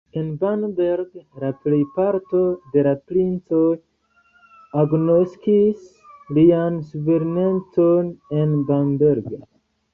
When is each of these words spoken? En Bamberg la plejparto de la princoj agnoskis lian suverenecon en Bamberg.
En 0.19 0.29
Bamberg 0.43 1.17
la 1.41 1.51
plejparto 1.65 2.41
de 2.77 2.85
la 2.87 2.95
princoj 3.11 3.67
agnoskis 4.85 5.87
lian 6.41 6.83
suverenecon 6.91 8.13
en 8.43 8.61
Bamberg. 8.75 9.35